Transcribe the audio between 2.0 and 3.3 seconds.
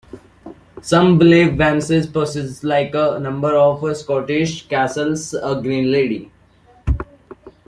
possesses, like a